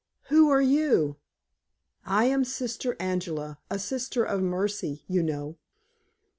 "Who 0.29 0.49
are 0.49 0.63
you?" 0.63 1.17
"I 2.07 2.25
am 2.25 2.43
Sister 2.43 2.95
Angela; 2.99 3.59
a 3.69 3.77
Sister 3.77 4.23
of 4.23 4.41
Mercy, 4.41 5.03
you 5.07 5.21
know." 5.21 5.57